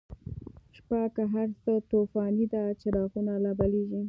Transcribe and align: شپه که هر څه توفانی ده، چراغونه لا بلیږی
شپه 0.75 0.99
که 1.15 1.23
هر 1.33 1.49
څه 1.63 1.71
توفانی 1.89 2.45
ده، 2.53 2.61
چراغونه 2.81 3.33
لا 3.43 3.51
بلیږی 3.59 3.99